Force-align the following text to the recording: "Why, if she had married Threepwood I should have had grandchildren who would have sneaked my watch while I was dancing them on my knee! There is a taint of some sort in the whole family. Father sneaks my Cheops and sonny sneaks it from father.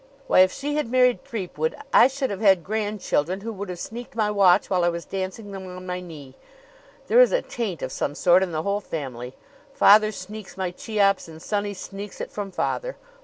"Why, 0.25 0.39
if 0.39 0.51
she 0.51 0.77
had 0.77 0.89
married 0.89 1.23
Threepwood 1.23 1.75
I 1.93 2.07
should 2.07 2.31
have 2.31 2.41
had 2.41 2.63
grandchildren 2.63 3.41
who 3.41 3.53
would 3.53 3.69
have 3.69 3.77
sneaked 3.77 4.15
my 4.15 4.31
watch 4.31 4.67
while 4.67 4.83
I 4.83 4.89
was 4.89 5.05
dancing 5.05 5.51
them 5.51 5.67
on 5.67 5.85
my 5.85 5.99
knee! 5.99 6.33
There 7.05 7.19
is 7.21 7.31
a 7.31 7.43
taint 7.43 7.83
of 7.83 7.91
some 7.91 8.15
sort 8.15 8.41
in 8.41 8.51
the 8.51 8.63
whole 8.63 8.81
family. 8.81 9.35
Father 9.75 10.11
sneaks 10.11 10.57
my 10.57 10.71
Cheops 10.71 11.27
and 11.27 11.39
sonny 11.39 11.75
sneaks 11.75 12.19
it 12.19 12.31
from 12.31 12.49
father. 12.49 12.97